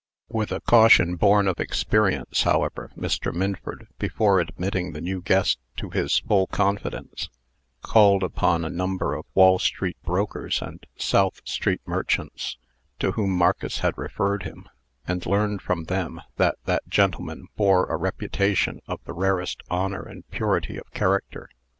[0.29, 3.31] With a caution born of experience, however, Mr.
[3.31, 7.29] Minford, before admitting the new guest to his full confidence,
[7.83, 12.57] called upon a number of Wall street brokers and South street merchants,
[12.97, 14.67] to whom Marcus had referred him,
[15.07, 20.27] and learned from them that that gentleman bore a reputation of the rarest honor and
[20.31, 21.47] purity of character.